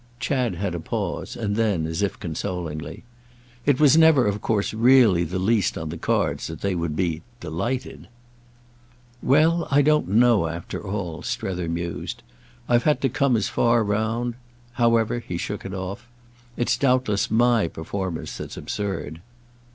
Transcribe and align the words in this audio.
Chad 0.19 0.55
had 0.55 0.73
a 0.73 0.79
pause, 0.79 1.35
and 1.35 1.55
then 1.55 1.85
as 1.85 2.01
if 2.01 2.19
consolingly: 2.19 3.03
"It 3.67 3.79
was 3.79 3.95
never 3.95 4.25
of 4.25 4.41
course 4.41 4.73
really 4.73 5.23
the 5.23 5.37
least 5.37 5.77
on 5.77 5.89
the 5.89 5.95
cards 5.99 6.47
that 6.47 6.61
they 6.61 6.73
would 6.73 6.95
be 6.95 7.21
'delighted.'" 7.39 8.07
"Well, 9.21 9.67
I 9.69 9.83
don't 9.83 10.07
know, 10.07 10.47
after 10.47 10.81
all," 10.83 11.21
Strether 11.21 11.69
mused. 11.69 12.23
"I've 12.67 12.81
had 12.85 12.99
to 13.01 13.09
come 13.09 13.35
as 13.37 13.47
far 13.47 13.83
round. 13.83 14.33
However"—he 14.71 15.37
shook 15.37 15.65
it 15.67 15.73
off—"it's 15.75 16.77
doubtless 16.77 17.29
my 17.29 17.67
performance 17.67 18.35
that's 18.39 18.57
absurd." 18.57 19.21